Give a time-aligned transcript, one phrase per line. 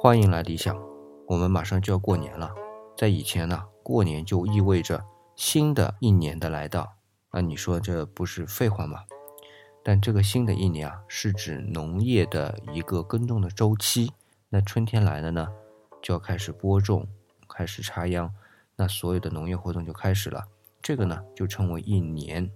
[0.00, 0.80] 欢迎来理想。
[1.26, 2.54] 我们马上就要过年了，
[2.96, 5.04] 在以前呢，过年就意味着
[5.34, 6.94] 新的一年的来到。
[7.32, 9.00] 那你说这不是废话吗？
[9.82, 14.12] 但这个新的一年啊，是指农业的一个耕种的周期。
[14.50, 15.48] 那春天来了呢，
[16.00, 17.08] 就要开始播种，
[17.48, 18.32] 开始插秧，
[18.76, 20.46] 那所有的农业活动就开始了。
[20.80, 22.48] 这个呢，就称为一年。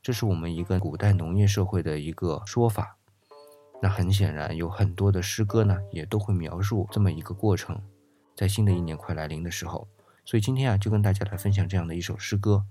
[0.00, 2.95] 这是我们一个古代农业社会的一个说法。
[3.82, 7.80] 那很显然，有很多的诗歌呢，也都会描述这么一个过程。
[8.34, 9.88] 在新的一年快来临的时候，
[10.24, 12.64] 所以今天啊，就跟大家来分享这样的一首诗歌。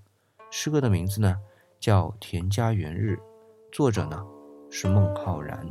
[0.52, 1.40] 诗歌的名字呢，
[1.80, 3.14] 叫《田家园日》，
[3.72, 4.26] 作者呢
[4.70, 5.68] 是孟浩然。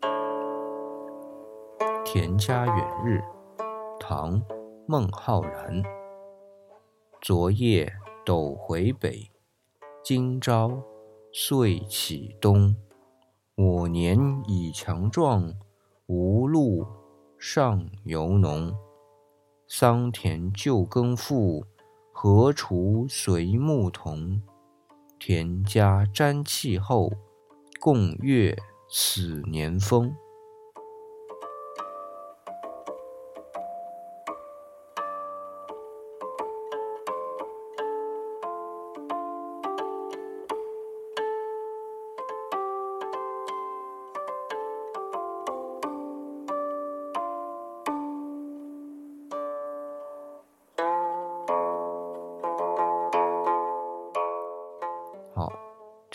[2.04, 3.20] 《田家园日》，
[3.98, 4.40] 唐·
[4.86, 5.82] 孟浩然。
[7.20, 7.92] 昨夜
[8.24, 9.30] 斗回北，
[10.02, 10.82] 今朝
[11.32, 12.76] 岁启东。
[13.56, 15.54] 我年已强壮，
[16.06, 16.84] 无禄
[17.38, 18.74] 尚犹农。
[19.68, 21.64] 桑田旧耕复，
[22.12, 24.42] 何锄随牧童？
[25.20, 27.12] 田家沾气候，
[27.78, 28.58] 共阅
[28.90, 30.12] 此年丰。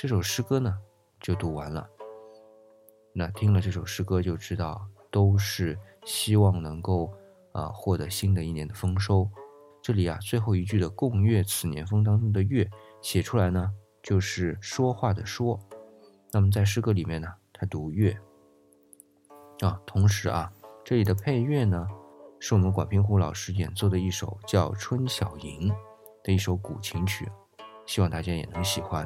[0.02, 0.78] 这首诗歌呢
[1.19, 1.86] 就读完了。
[3.11, 7.14] 那听了这首诗歌就知道，都是希望能够
[7.52, 9.30] 啊获得新的一年的丰收。
[9.81, 12.66] 这里啊最后一句的“共阅此年风”当中的“阅”
[13.03, 13.69] 写出来呢，
[14.01, 15.59] 就是说话的“说”。
[16.31, 18.18] 那么在诗歌里面呢，它读“乐”
[19.59, 19.81] 啊。
[19.85, 20.50] 同时啊，
[20.85, 21.85] 这里的配乐呢，
[22.40, 25.69] 是我们管平湖老师演奏的一首叫《春晓吟》
[26.24, 27.29] 的一首古琴曲。
[27.85, 29.06] 希望大家也能喜欢。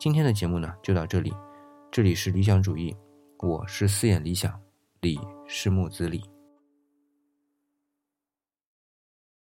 [0.00, 1.30] 今天的节目呢，就到这里。
[1.92, 2.96] 这里是理想主义，
[3.40, 4.58] 我是四眼理想，
[5.02, 6.22] 李是木子李。